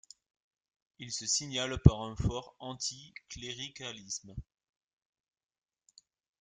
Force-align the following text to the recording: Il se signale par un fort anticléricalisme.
Il 0.97 1.11
se 1.11 1.27
signale 1.27 1.79
par 1.79 2.01
un 2.01 2.15
fort 2.15 2.55
anticléricalisme. 2.57 4.35